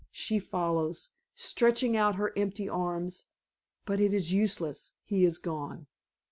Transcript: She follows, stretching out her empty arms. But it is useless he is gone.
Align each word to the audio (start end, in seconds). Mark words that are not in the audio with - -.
She 0.09 0.39
follows, 0.39 1.11
stretching 1.35 1.95
out 1.95 2.15
her 2.15 2.33
empty 2.35 2.67
arms. 2.67 3.27
But 3.85 3.99
it 3.99 4.15
is 4.15 4.33
useless 4.33 4.93
he 5.03 5.23
is 5.25 5.37
gone. 5.37 5.85